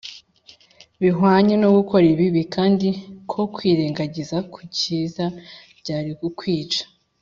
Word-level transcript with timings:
bihwanye 1.01 1.53
no 1.61 1.69
gukora 1.77 2.05
ibibi; 2.13 2.41
kandi 2.55 2.87
ko 3.31 3.41
kwirengagiza 3.53 4.37
gukiza 4.53 5.25
byari 5.79 6.11
ukwica 6.29 6.83